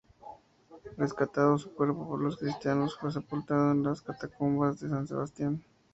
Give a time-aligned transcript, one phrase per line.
[0.97, 5.63] Rescatado su cuerpo por los cristianos fue sepultado en las catacumbas de San Sebastián.